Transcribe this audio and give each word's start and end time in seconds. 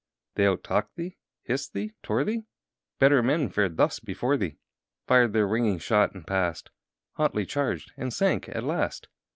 They 0.33 0.47
out 0.47 0.63
talked 0.63 0.95
thee, 0.95 1.19
hissed 1.43 1.73
thee, 1.73 1.93
tore 2.01 2.23
thee? 2.23 2.45
Better 2.97 3.21
men 3.21 3.49
fared 3.49 3.77
thus 3.77 3.99
before 3.99 4.35
thee; 4.35 4.57
Fired 5.05 5.31
their 5.31 5.47
ringing 5.47 5.77
shot 5.77 6.15
and 6.15 6.25
passed, 6.25 6.71
Hotly 7.17 7.45
charged 7.45 7.91
and 7.97 8.11
sank 8.11 8.49
at 8.49 8.63
last. 8.63 9.09